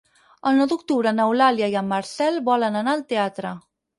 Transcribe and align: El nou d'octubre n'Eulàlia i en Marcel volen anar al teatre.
El 0.51 0.55
nou 0.59 0.67
d'octubre 0.71 1.11
n'Eulàlia 1.17 1.69
i 1.73 1.77
en 1.83 1.91
Marcel 1.91 2.41
volen 2.49 2.79
anar 2.81 2.95
al 2.97 3.07
teatre. 3.15 3.55